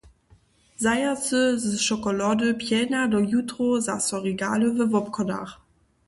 [0.83, 5.53] Zajacy z šokolody pjelnja do jutrow zaso regaly we wobchodach.